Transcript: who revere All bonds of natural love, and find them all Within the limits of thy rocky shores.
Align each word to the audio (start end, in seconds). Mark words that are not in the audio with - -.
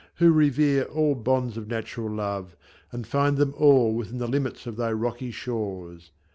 who 0.15 0.31
revere 0.31 0.85
All 0.85 1.13
bonds 1.13 1.57
of 1.57 1.67
natural 1.67 2.09
love, 2.09 2.57
and 2.91 3.05
find 3.05 3.37
them 3.37 3.53
all 3.55 3.93
Within 3.93 4.17
the 4.17 4.25
limits 4.25 4.65
of 4.65 4.75
thy 4.75 4.91
rocky 4.91 5.29
shores. 5.29 6.09